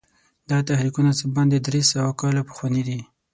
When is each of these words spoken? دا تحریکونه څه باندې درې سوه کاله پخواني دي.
دا 0.49 0.57
تحریکونه 0.69 1.11
څه 1.19 1.25
باندې 1.35 1.57
درې 1.67 1.81
سوه 1.91 2.11
کاله 2.21 2.41
پخواني 2.49 2.81
دي. 2.87 2.99